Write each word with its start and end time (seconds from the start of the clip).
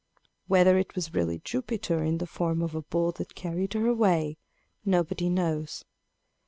Whether 0.47 0.79
it 0.79 0.95
was 0.95 1.13
really 1.13 1.37
Jupiter 1.43 2.03
in 2.03 2.17
the 2.17 2.25
form 2.25 2.63
of 2.63 2.73
a 2.73 2.81
bull 2.81 3.11
that 3.11 3.35
carried 3.35 3.73
her 3.73 3.85
away, 3.85 4.37
nobody 4.83 5.29
knows. 5.29 5.85